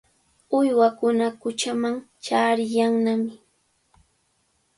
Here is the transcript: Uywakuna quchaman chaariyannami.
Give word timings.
Uywakuna 0.57 1.25
quchaman 1.39 1.95
chaariyannami. 2.25 3.33